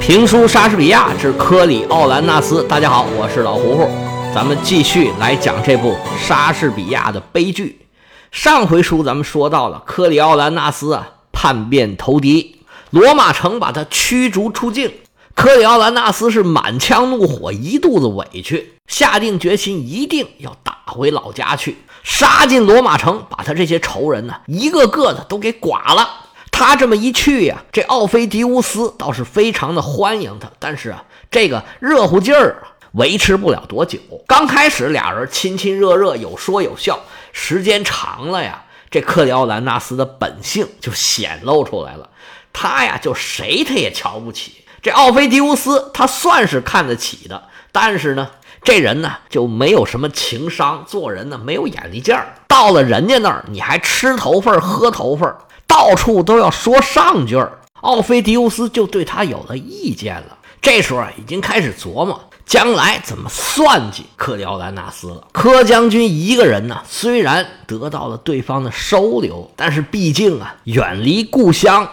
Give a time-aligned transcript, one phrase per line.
[0.00, 3.88] 评书《莎士比亚之科里奥兰纳斯》，大家好，我是老胡胡，
[4.32, 7.84] 咱们继续来讲这部莎士比亚的悲剧。
[8.30, 12.60] 上回书咱们说到了科里奥兰纳斯啊叛变投敌，
[12.90, 14.92] 罗马城把他驱逐出境。
[15.34, 26.08] 科里奥兰纳斯是满腔怒火，一肚子委屈，下定决心一定要打回老家去，杀进罗马城，把他这些仇人呢一个个的都给剐了。
[26.52, 33.98] 他这么一去呀，这奥菲迪乌斯倒是非常的欢迎他，但是啊，这个热乎劲儿维持不了多久。
[34.26, 37.00] 刚开始俩人亲亲热热，有说有笑，
[37.32, 42.10] 时间长了呀，这克里奥兰纳斯的本性就显露出来了。
[42.52, 44.64] 他呀，就谁他也瞧不起。
[44.82, 48.30] 这奥菲迪乌斯他算是看得起的，但是呢，
[48.62, 52.34] 这人呢就没有什么情商，做人呢没有眼力劲儿。
[52.48, 55.32] 到了人家那儿，你还吃头份喝头份
[55.66, 60.38] 到处都要说上句儿，奥菲迪乌斯就对他有了意见了。
[60.60, 65.28] 这时候啊，已经开始琢磨将来怎么算计克里奥兰纳斯了。
[65.32, 71.88] 柯将军一个人呢，虽然得到了对方的收留，但是毕竟啊，远离故乡，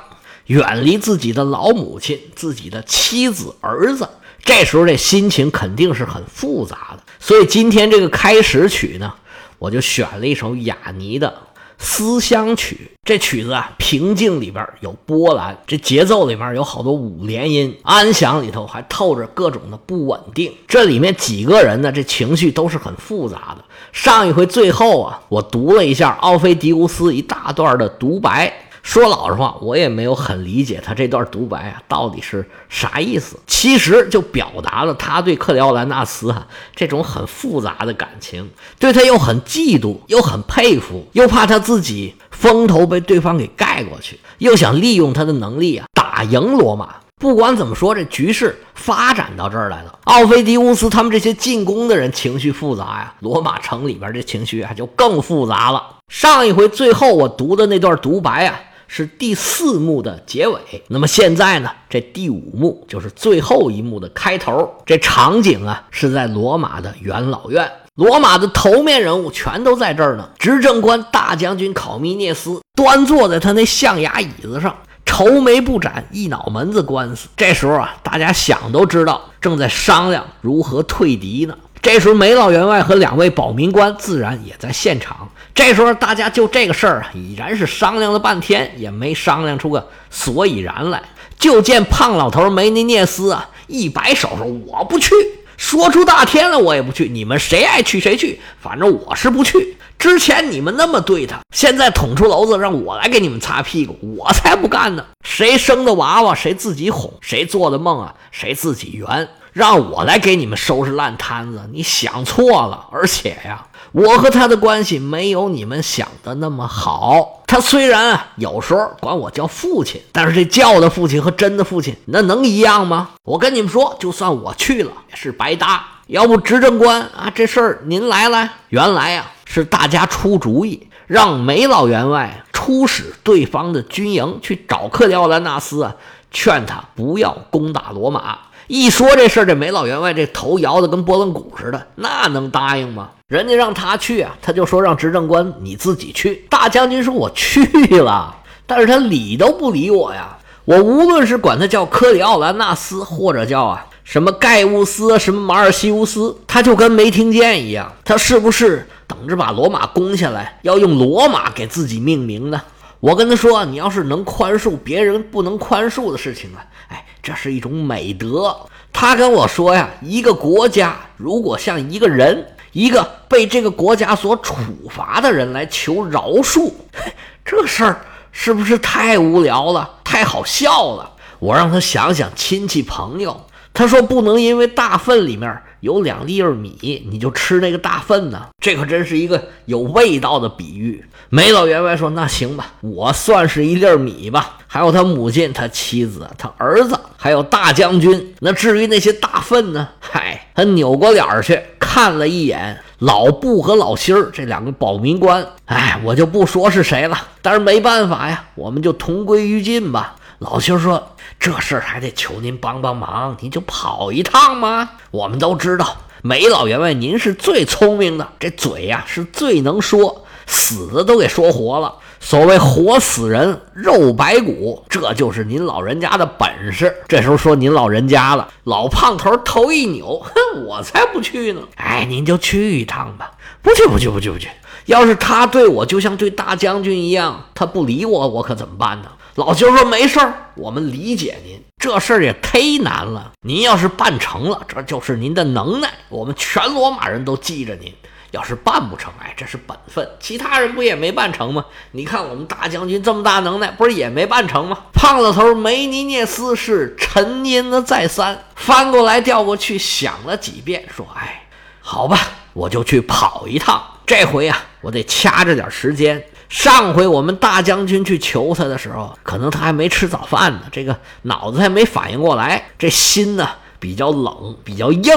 [0.47, 4.09] 远离自己的老母亲、自己的妻子、儿子，
[4.43, 7.03] 这时候这心情肯定是很复杂的。
[7.19, 9.13] 所以今天这个开始曲呢，
[9.59, 11.33] 我就选了一首雅尼的。
[11.79, 20.51] 思乡曲这曲子啊，平静里边有波澜，这节奏里面有好多五连音，安详里头还透着各种的不稳定。
[20.67, 23.63] 这里面几个人呢，这情绪都是很复杂的。
[23.93, 28.51] 上一回最后啊，我读了一下奥菲迪乌斯一大段的独白。
[28.87, 33.37] 说老实话，我也没有很理解他这段独白啊，到底是啥意思？
[33.45, 46.95] 其实就表达了他对克里奥兰纳斯啊这种很复杂的感情，对他又很嫉妒，又很佩服，又怕他自己风头被对方给盖过去，又想利用他的能力啊打赢罗马。
[47.19, 55.83] 不管怎么说，这局势发展到这儿来了，奥菲迪乌斯他们这些进攻的人情绪复杂呀，罗马城里边这情绪啊就更复杂了。
[56.07, 58.57] 上一回最后我读的那段独白啊。
[58.87, 61.69] 是第四幕的结尾，那么现在呢？
[61.89, 64.73] 这第五幕就是最后一幕的开头。
[64.85, 70.29] 这场景啊，是在罗马的元老院，罗马的头面人物全都在这儿呢。
[70.39, 74.75] 执政官大将军考米涅斯端坐在他那象牙椅子上，
[75.05, 77.27] 愁眉不展，一脑门子官司。
[77.35, 81.57] 这时候啊，大家想都知道，正在商量如何退敌呢。
[81.81, 85.29] 这时候，梅老员外和两位保民官自然也在现场。
[85.55, 91.01] 这时候，大家就这个事儿啊，已然是商量了半天，也没商量出个所以然来。
[91.39, 95.13] 就见胖老头梅尼涅斯啊，一摆手说：“我不去，
[95.55, 97.07] 说出大天了，我也不去。
[97.07, 99.77] 你们谁爱去谁去，反正我是不去。
[99.97, 105.05] 之前你们那么对他，现在捅出篓子让我来给你们擦屁股，我才不干呢！
[105.23, 109.27] 谁生的娃娃，谁自己哄；谁做的梦啊，谁自己圆。”
[109.57, 112.85] 让我来给你们收拾烂摊子，你想错了。
[112.91, 117.41] 而且呀，我和他的关系没有你们想的那么好。
[117.47, 123.09] 他虽然有时候管我叫父亲，但是这叫的父亲和真的父亲那能一样吗？
[123.23, 125.83] 我跟你们说，就算我去了也是白搭。
[126.05, 128.47] 要不执政官啊，这事儿您来来。
[128.69, 135.95] 原来呀是大家出主意，让梅老员外出使对方的军营去找克里奥兰纳斯啊，
[136.29, 138.37] 劝他不要攻打罗马。
[138.67, 143.11] 一说这事儿，这梅老员外这头摇得跟拨浪鼓似的，那能答应吗？
[143.29, 146.45] 人家让他去啊，他就说让执政官你自己去。
[146.49, 147.63] 大将军说我去
[148.01, 148.35] 了，
[148.65, 150.37] 但是他理都不理我呀。
[150.65, 157.89] 我无论是管他叫科里奥兰纳斯，或者叫啊什么盖乌斯、什么马尔西乌斯，他就跟没听见一样。
[158.03, 162.61] 他是不是等着把罗马攻下来，要用罗马给自己命名呢？
[162.99, 166.59] 我跟他说，你要是能宽恕别人不能宽恕的事情啊，
[166.89, 167.05] 哎。
[167.27, 168.55] 这是一种美德。
[168.93, 174.55] 他跟我说呀，一个国家如果向一个人，一个被这个国家所处
[174.89, 176.71] 罚的人来求饶恕，
[177.43, 177.99] 这事儿
[178.31, 181.11] 是不是太无聊了，太好笑了？
[181.39, 183.45] 我让他想想亲戚朋友。
[183.73, 188.47] 他说不能因为大粪里面有两粒儿米，你就吃那个大粪呢。
[188.63, 191.03] 这可真是一个有味道的比喻。
[191.29, 194.56] 梅老员外说：“那行吧，我算是一粒米吧。
[194.67, 198.35] 还有他母亲、他妻子、他儿子，还有大将军。
[198.39, 199.87] 那至于那些大粪呢？
[199.99, 210.15] 嗨，他扭过脸去看了一眼老布和老辛儿这两个保民官，哎，我就不说是谁了，但是没办法呀，我们就同归于尽吧。
[210.39, 214.87] 老辛儿说：“这事儿还得求您帮帮忙，您就跑一趟嘛。
[215.09, 221.95] 我们都知道，梅老员外您是最聪明的，这嘴呀是最能说，死的都给说活了。
[222.19, 231.61] 所谓活死人肉白骨，这就是您老人家的本事。”这时候说您老人家了，老胖头头一扭， 哼，我才不去呢。
[231.75, 233.31] 哎，您就去一趟吧。
[233.61, 234.49] 不去，不去，不去，不去。
[234.85, 239.09] 要是他对我就像对大将军一样，他不理我，我可怎么办呢？
[239.35, 241.61] 老舅说：“没事儿，我们理解您。
[241.79, 243.33] 这事儿也忒难了。
[243.41, 247.93] 您要是办成了，这就是您的能耐，我们全罗马人都记着您。
[248.31, 250.07] 要是办不成，哎，这是本分。
[250.19, 251.65] 其他人不也没办成吗？
[251.91, 261.47] 你看我们大将军这么大能耐，不是也没办成吗？”胖老头梅尼涅斯是沉吟了再三，翻过来调过去想了几遍，说：“哎，
[261.79, 262.19] 好吧，
[262.53, 263.81] 我就去跑一趟。
[264.05, 275.13] 这回啊，我得掐着点时间。”上回我们大将军去求他的时候，可能他还没吃早饭呢，这个脑子还没反应过来，这心呢比较冷，比较硬。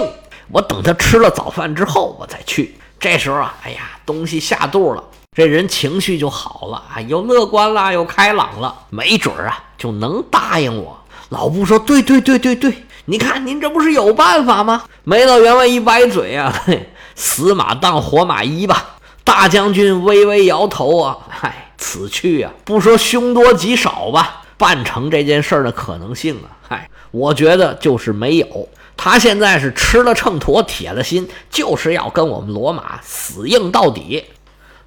[0.48, 2.74] 我等他吃了早饭之后，我再去。
[3.00, 5.02] 这时候啊，哎呀，东西下肚了，
[5.34, 10.96] 这人情绪就好了啊，又乐观了，又开朗了，没准啊就能答应我。
[11.30, 18.96] 老布说：“对对对对对，你看您这不是有办法吗？” 梅老员外一歪嘴啊，嘿， 死马当活马医吧。
[19.24, 28.68] 大将军微微摇头啊，嗨，此去啊，不说凶多吉少吧，办成这件事的可能性啊，嗨，我觉得就是没有。
[28.96, 34.24] 他现在是吃了秤砣，铁了心，就是要跟我们罗马死硬到底。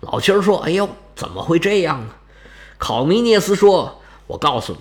[0.01, 2.13] 老七儿说：“哎呦，怎么会这样呢？”
[2.77, 4.79] 考米涅斯说：“我告诉你，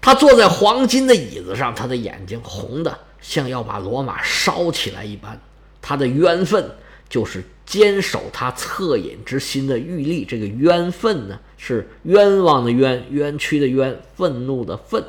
[0.00, 5.40] 他坐在黄金的椅子上，他的眼睛红的像要把罗马烧起来一般，
[5.80, 6.70] 他的冤愤
[7.08, 15.02] 就是。”坚守他恻隐之心的玉立，这个冤愤呢，是冤枉的冤，冤屈的冤，愤怒的愤。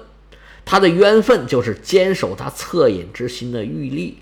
[0.66, 4.18] 他的冤愤就是坚守他恻隐之心的玉立。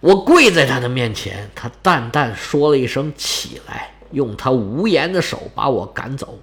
[0.00, 6.40] 我跪在他的面前，他淡淡说了一声“起来”，用他无言的手把我赶走。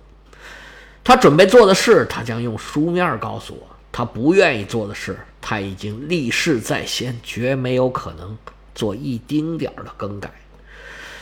[1.04, 8.38] 他准备做的事，他将用书面告诉我；他不愿意做的事，他已经立誓在先，绝没有可能。
[8.76, 10.32] 做一丁点儿的更改，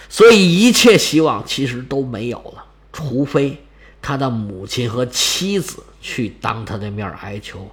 [0.10, 3.64] 所以一切希望其实都没有了，除非
[4.02, 7.68] 他的母亲和妻子去当他的面哀求，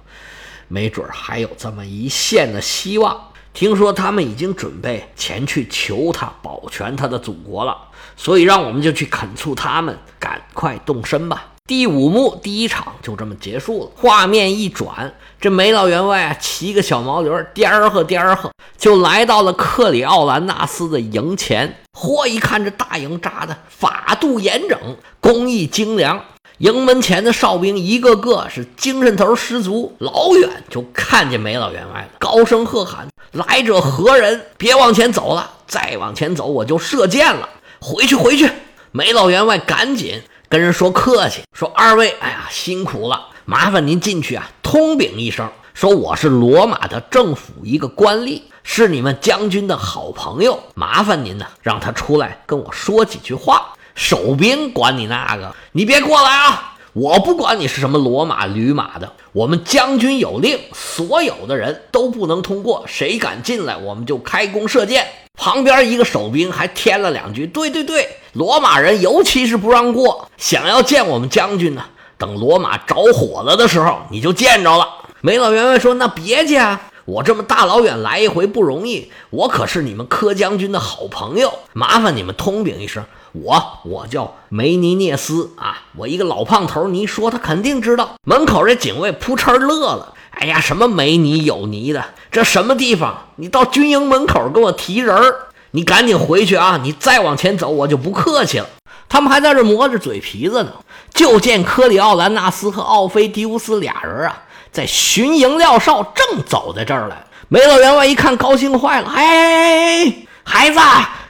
[0.67, 3.29] 没准还有这么一线的希望。
[3.53, 7.77] 听说他们已经准备前去求他保全他的祖国了，
[8.17, 11.51] 所以让我们就去恳促他们赶快动身吧。
[11.67, 13.91] 第五幕第一场就这么结束了。
[13.95, 21.77] 画面一转，这梅老员外啊骑个小毛驴，颠儿呵颠儿呵，就来到了克里奥兰纳斯的营前。
[21.93, 22.25] 嚯！
[22.27, 26.25] 一看这大营扎的法度严整，工艺精良，
[26.63, 29.93] 营门前的哨兵一个个是精神头十足。
[29.99, 34.45] 老远就看见梅老员外了，高声喝喊：“来者何人？
[34.57, 37.49] 别往前走了，再往前走我就射箭了！
[37.81, 38.49] 回去，回去！”
[38.93, 40.21] 梅老员外赶紧。
[40.47, 53.73] 跟人说客气，说二位，哎呀，辛苦了，麻烦您进去啊，通禀一声，说我是罗马的政府一个官吏，是你们将军的好朋友，麻烦您呢，让他出来跟我说几句话。
[53.95, 56.69] 守兵管你那个，你别过来啊！
[56.93, 65.07] 我不管你是什么罗马驴马的，我们将军有令，所有的人都不能通过，谁敢进来，我们就开弓射箭。
[65.35, 70.29] 旁边一个守兵还添了两句：“对对对，罗马人尤其是不让过。
[70.37, 71.83] 想要见我们将军呢，
[72.19, 74.87] 等罗马着火了的时候，你就见着了。”
[75.21, 90.13] 梅老员外说：“那别介啊，我这么大老远来一回不容易，我可是你们柯将军的好朋友，麻烦你们通禀一声，我我叫梅尼涅斯啊，我一个老胖头，你一说他肯定知道。”门口这警卫扑哧乐了。
[90.31, 93.27] 哎呀，什么没你有泥的，这什么地方？
[93.35, 95.35] 你到军营门口给我提人儿，
[95.71, 96.79] 你赶紧回去啊！
[96.81, 98.67] 你再往前走，我就不客气了。
[99.09, 100.71] 他们还在这磨着嘴皮子呢，
[101.13, 107.25] 就见科里奥兰纳斯和奥菲迪乌斯俩人啊，在巡营廖哨，正走在这儿来。
[107.47, 110.79] 梅老员外一看，高兴坏了，哎，孩子，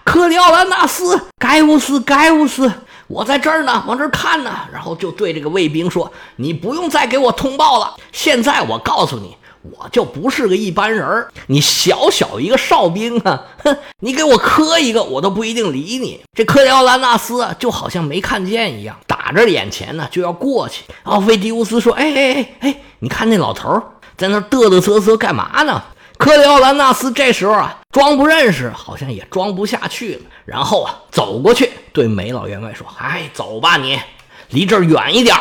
[0.04, 2.72] 科里奥兰纳斯，盖乌斯，盖乌斯。
[3.08, 7.96] 我在这儿呢，往这儿看呢，然后就对这个卫兵说：“你不用再给我通报了。
[8.12, 11.32] 现在我告诉你，我就不是个一般人儿。
[11.48, 20.84] 你小小一个哨兵啊，哼，你给我磕一个，我都不一定理你。”这克里奥兰纳斯就好像没看见一样，打着眼前呢就要过去。
[21.04, 23.82] 奥菲迪乌斯说：“哎哎哎哎，你看那老头
[24.18, 25.82] 在那嘚嘚瑟瑟干嘛呢？”
[26.18, 30.22] 克里奥兰纳斯这时候啊，装不认识，好像也装不下去了。
[30.46, 34.00] 然后啊，走过去对梅老员外说：“哎，走吧，你
[34.50, 35.36] 离这儿远一点。”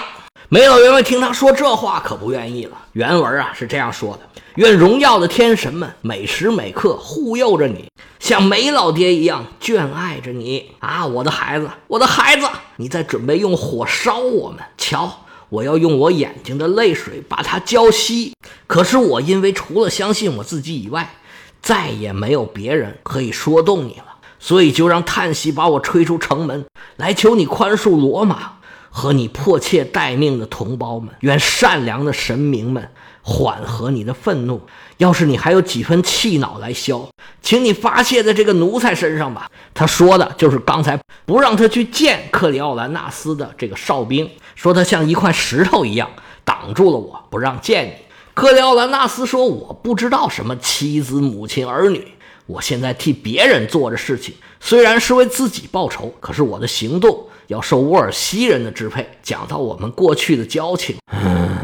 [0.50, 2.76] 梅老员外听他说这话，可不愿意了。
[2.92, 7.88] 原文啊是这样说的：“愿荣耀的天神们每时每刻护佑着你，
[8.20, 14.58] 像梅老爹一样眷爱着你啊，我的孩子，我的孩子，你在准备用火烧我们？
[14.76, 18.32] 瞧，我要用我眼睛的泪水把它浇熄。
[18.66, 21.14] 可是我因为除了相信我自己以外，
[21.62, 26.66] 再也没有别人可以说动你了，所以就让叹息把我吹出城门，
[26.96, 28.54] 来求你宽恕罗马。”
[28.94, 32.90] 和你迫切待命的同胞们，愿善良的神明们
[33.22, 34.60] 缓和你的愤怒。
[34.98, 37.08] 要是你还有几分气恼来消，
[37.40, 39.50] 请你发泄在这个奴才身上吧。
[39.72, 46.10] 他说的就是刚才不让他去见克里奥兰纳斯的这个哨兵，说他像一块石头一样
[46.44, 47.92] 挡住了我，不让见你。
[48.34, 52.06] 克里奥兰纳斯说：“我不知道什么妻子、母亲、儿女，
[52.46, 59.06] 我现在替别人做着事情，虽然是为自己报仇，可是我的行动。”要受沃尔西人的支配。
[59.22, 61.58] 讲到我们过去的交情，嗯，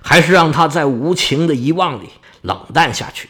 [0.00, 2.08] 还是让他在无情的遗忘里
[2.40, 3.28] 冷淡下去，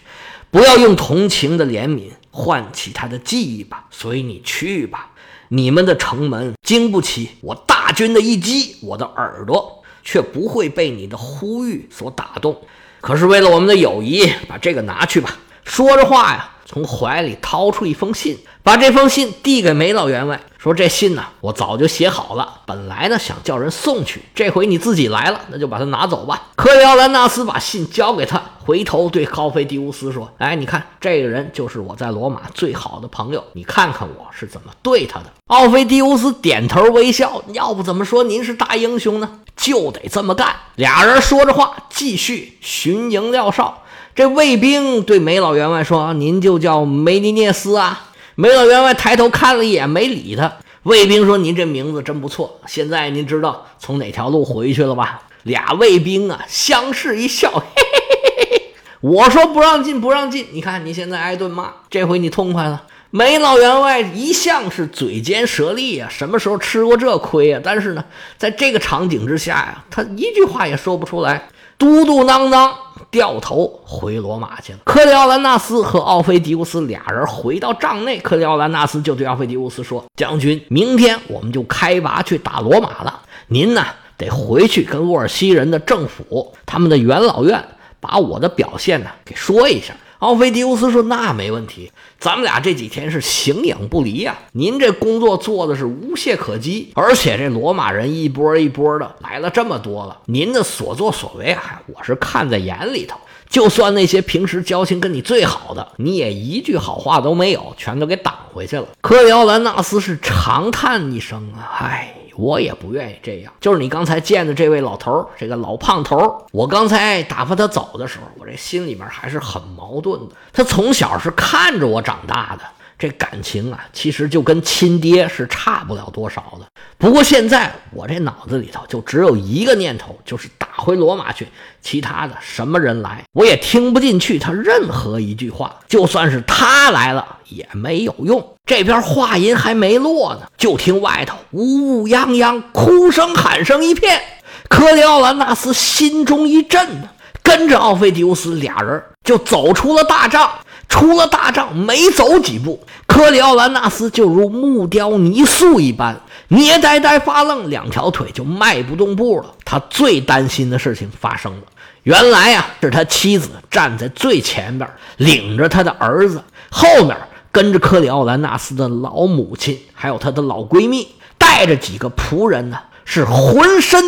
[0.50, 3.86] 不要用同情的怜悯唤起他的记忆吧。
[3.90, 5.10] 所以你去吧，
[5.48, 9.77] 你们的城门经不起我大军的一击，我的耳朵
[10.10, 12.58] 却不会被你的呼吁所打动。
[13.02, 15.36] 可是为了我们的友谊，把这个拿去吧。
[15.64, 18.38] 说着话呀，从怀里掏出一封信。
[18.62, 22.60] 把这封信递给梅老员外，说：“这信呢，我早就写好了。
[22.66, 39.40] 本来呢，想叫人送去，这回你自己来了，那就把它拿走吧。”克里奥兰纳斯把信交给他，回头对奥菲迪乌斯说：“哎，你看，这个人就是我在罗马最好的朋友，你看看我是怎么对他的。”奥菲迪乌斯点头微笑，要不怎么说您是大英雄呢？
[39.56, 40.54] 就得这么干。
[40.74, 43.82] 俩人说着话，继续巡营廖哨。
[44.18, 50.54] 这卫兵对梅老员外说：“您就叫梅尼涅斯啊。”梅老员外抬头看了一眼，没理他。
[50.82, 52.58] 卫兵说：“您这名字真不错。
[52.66, 58.62] 现在您知道从哪条路回去了吧？”俩卫兵啊，相视一笑，嘿嘿嘿嘿嘿。
[59.02, 60.48] 我说不让进，不让进。
[60.50, 62.82] 你看你现在挨顿骂，这回你痛快了。
[63.10, 67.60] 梅老员外一向是嘴尖舌利啊，什么时候吃过这亏啊？
[67.62, 68.04] 但是呢，
[68.36, 71.48] 在这个场景之下呀，他一句话也说不出来，
[71.78, 72.72] 嘟嘟囔囔。
[73.10, 74.80] 掉头回罗马去了。
[74.84, 83.22] 克里奥兰纳斯和奥菲迪乌斯俩人回到帐内，克里奥兰纳斯就对奥菲迪乌斯说：“将军，明天我们就开拔去打罗马了。
[83.46, 83.82] 您呢，
[84.18, 87.64] 得回去跟沃尔西人的政府、他们的元老院，
[87.98, 94.36] 把我的表现呢给说一下。”奥菲迪乌斯说：“那没问题，咱们俩这几天是形影不离呀。
[94.52, 103.16] 您这工作做的是无懈可击，而且这罗马人一波一波的来了这么多了，您的所作所为啊，我是看在眼里头。
[103.48, 112.17] 就算那些平时交情跟你最好的，你也一句好话都没有，全都给挡回去了。”科里奥兰纳斯是长叹一声啊，唉。
[112.38, 120.34] 我也不愿意这样，就是你刚才见的这位老头儿，这个老胖头儿，我刚才打发他走的时候，我这心里面还是很矛盾的。
[120.52, 122.62] 他从小是看着我长大的，
[122.98, 126.66] 这感情啊，其实就跟亲爹是差不了多少的。
[126.98, 131.46] 不过现在我这脑子里头就只有一个念头，就是打回罗马去，
[131.80, 135.76] 其他的什么人来，我也听不进去他任何一句话。
[135.86, 138.44] 就算是他来了，也没有用。
[138.66, 144.20] 这边话音还没落呢，就听外头呜呜泱泱，哭声喊声一片。
[144.68, 147.08] 克里奥兰纳斯心中一震呢，
[147.44, 150.50] 跟着奥菲迪乌斯俩人就走出了大帐。
[150.88, 159.54] 出了大帐，没走几步，科里奥兰纳斯就如木雕泥塑一般，捏呆呆发愣，两条腿就迈不动步了。
[159.64, 161.62] 他最担心的事情发生了，
[162.02, 167.16] 原来呀，是他妻子站在最前边，领着他的儿子，后面。
[167.50, 174.00] 跟着科里奥兰纳斯的老母亲，还有她的老闺蜜，带着几个仆人呢，是浑身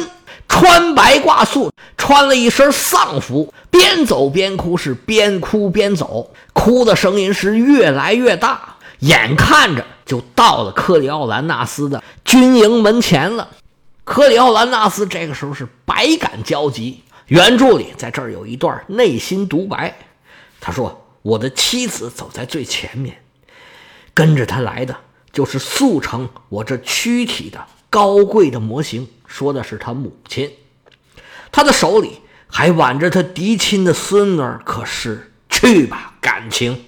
[0.50, 13.48] 穿白挂素，穿了一身丧服，边走边哭，是边哭边走，哭的声音是越来越大，眼看着就到了克里奥兰纳斯的军营门前了。
[14.04, 17.04] 克里奥兰纳斯这个时候是百感交集。
[17.28, 19.96] 原著里在这儿有一段内心独白，
[20.60, 23.16] 他说：“我的妻子走在最前面。”
[24.12, 24.96] 跟着他来的
[25.32, 30.50] 就是速成我这躯体的高贵的模型，说的是他母亲。
[31.52, 34.62] 他的手里还挽着他嫡亲的孙儿。
[34.64, 36.84] 可是去吧，感情，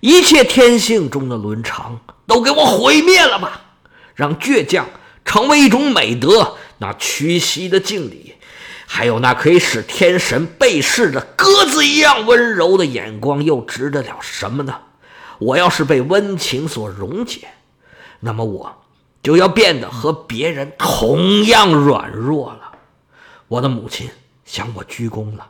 [0.00, 3.62] 一切天性中的伦常都给我毁灭了吧！
[4.14, 4.86] 让倔强
[5.24, 8.34] 成为一种美德，那屈膝的敬礼，
[8.86, 14.78] 还有那可以使天神背视的鸽子一样温柔的眼光，又值得了什么呢？
[15.38, 17.48] 我要是被温情所溶解，
[18.20, 18.81] 那么我
[19.22, 22.72] 就要变得和别人同样软弱了。
[23.48, 24.10] 我的母亲
[24.44, 25.48] 向我鞠躬了，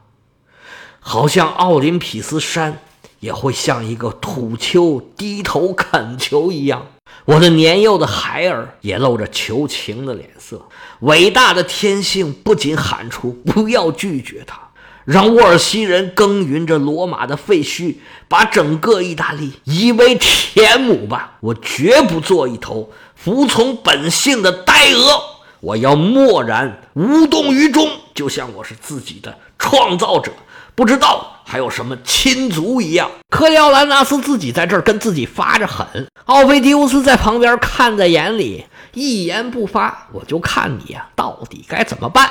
[1.00, 2.80] 好像奥林匹斯山
[3.20, 6.86] 也会向一个土丘低头恳求一样。
[7.24, 10.66] 我的年幼的孩儿也露着求情的脸色。
[11.00, 14.60] 伟大的天性不仅喊出“不要拒绝他”。
[15.04, 17.96] 让沃尔西人耕耘着罗马的废墟，
[18.28, 21.38] 把整个意大利夷为田亩吧！
[21.40, 22.88] 我绝不做一头
[23.24, 25.22] 服从本性的呆鹅，
[25.60, 30.32] 我要默然无动于衷，就像我是自己的创造者，
[30.74, 33.08] 不知道还有什么亲族一样。
[33.30, 40.08] 克里奥兰纳斯自己在这儿跟自己发着狠，奥菲迪乌斯在旁边看在眼里，一言不发。
[40.10, 42.28] 我就看你呀，到底该怎么办？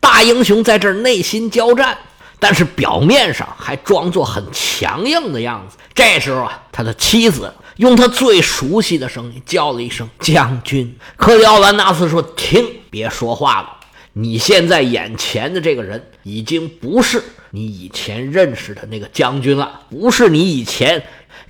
[0.00, 1.98] 大英雄在这儿内心交战。
[2.42, 5.76] 但是表面上还装作很强硬的样子。
[5.92, 10.94] 这时候啊，他的妻子用他最熟悉的声音叫了一声“将军”。
[11.16, 13.78] 克里奥兰纳斯说：“停，别说话了。
[14.12, 21.02] 你现在眼前的这个人已经不是你以前认识的那个将军了，不是你以前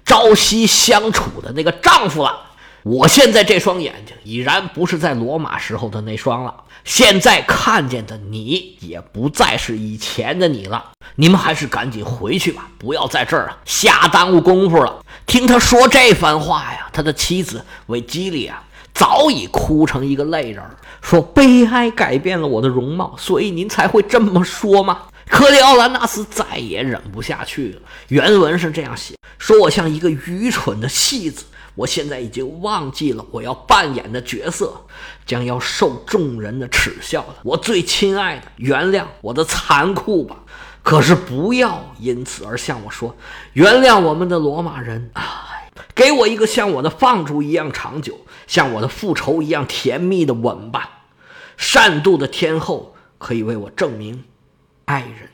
[0.04, 2.42] 朝夕相处的那个丈夫了。
[2.84, 15.04] 我现在这双眼睛已然不是在罗马时候的那双了。”现在看见的你也不再是以前的你了，你们还是赶紧回去吧，不要在这儿啊瞎耽误功夫了。
[15.26, 18.62] 听他说这番话呀，他的妻子维基利亚
[18.92, 20.62] 早已哭成一个泪人，
[21.00, 25.02] 说悲哀改变了我的容貌，所以您才会这么说吗？
[25.28, 27.82] 克里奥兰纳斯再也忍不下去了。
[28.08, 31.44] 原文是这样写：说我像一个愚蠢的戏子。
[31.76, 34.74] 我现在已经忘记了我要扮演的角色，
[35.24, 37.36] 将要受众人的耻笑了。
[37.44, 40.36] 我最亲爱的，原谅我的残酷吧，
[40.82, 43.14] 可是不要因此而向我说
[43.52, 45.48] 原谅我们的罗马人啊！
[45.94, 51.04] 给我一个像我的放逐一样长久，像我的复仇一样甜蜜的吻吧。
[51.56, 54.24] 善妒的天后可以为我证明，
[54.86, 55.28] 爱人，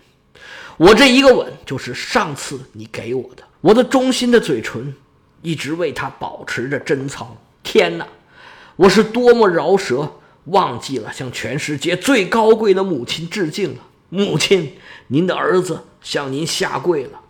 [0.77, 4.95] 我这一个吻就是上次你给我的，我的忠心的嘴唇。
[5.43, 7.37] 一直为他保持着贞操。
[7.63, 8.09] 天哪，
[8.75, 13.81] 我是多么饶舌，忘记了向全世界最高贵的母亲致敬了。
[14.09, 14.77] 母亲，
[15.09, 17.21] 您的儿子向您下跪了。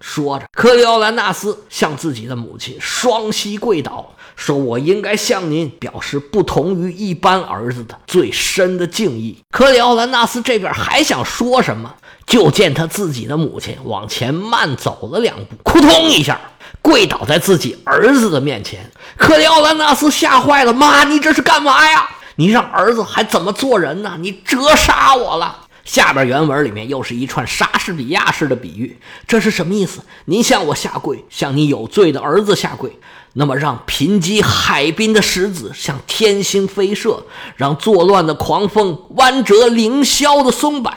[0.00, 11.94] 说着，克里奥兰纳斯向自己的母亲双膝跪倒，说：“我应该向您表示不同于一般儿子的最深的敬意。”克里奥兰纳斯这边还想说什么，
[12.26, 16.38] 就见他自己的母亲往前慢走了两步，扑通一下。
[16.82, 20.72] 跪倒在自己儿子的面前，克里奥兰纳斯吓坏了。
[20.72, 22.10] 妈，你这是干嘛呀？
[22.36, 24.16] 你让儿子还怎么做人呢？
[24.20, 25.63] 你折杀我了。
[25.84, 30.00] 下边原文里面又是一串莎士比亚式的比喻，这是什么意思？
[30.24, 32.98] 您向我下跪，向你有罪的儿子下跪，
[33.34, 40.90] 那么让贫瘠海滨的石子向天星飞射，让作乱的狂风弯折凌霄的松柏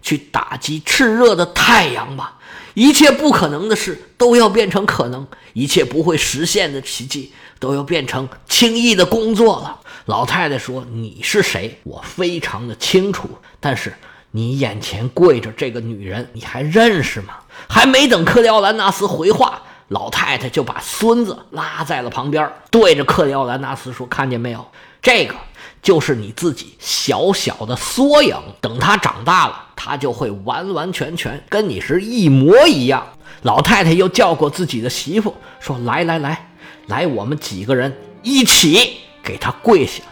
[0.00, 2.38] 去打击炽热的太阳吧。
[2.74, 9.80] 一切不可能的事都要变成可能，一切不会实现的奇迹都要变成轻易的工作了。
[10.06, 11.78] 老太太说：“你是谁？
[11.82, 13.28] 我非常的清楚。
[13.58, 13.92] 但是
[14.30, 17.34] 你眼前跪着这个女人，你还认识吗？”
[17.68, 24.66] 还没等克里奥兰纳斯回话，老太太就把孙子拉在了旁边，对着克里奥兰纳斯说：“看见没有？
[25.02, 25.34] 这个。”
[25.82, 33.02] 就是你自己小小的缩影，等他长大了，他就会完完全全跟你是一模一样。
[33.42, 36.50] 老太太又叫过自己的媳妇，说：“来来来，
[36.88, 40.02] 来，我们几个人一起给他跪下。”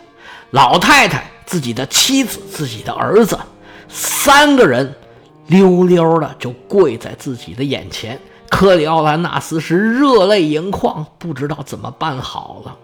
[0.52, 3.38] 老太太、自己的妻子、自己的儿子，
[3.88, 4.94] 三个人
[5.46, 8.18] 溜溜的就跪在自己的眼前。
[8.50, 12.76] 克里奥兰纳斯是热泪盈眶，不知道怎么办好了。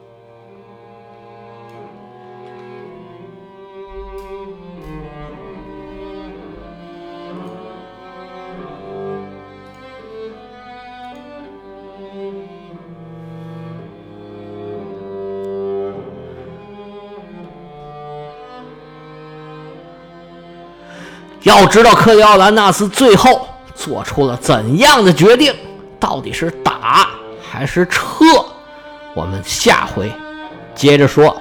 [21.45, 25.55] 要知道克里奥兰纳斯最后做出了怎样的决定？
[26.01, 27.09] 到底是打
[27.51, 28.25] 还是撤？
[29.15, 30.13] 我们下回
[30.75, 31.41] 接着说。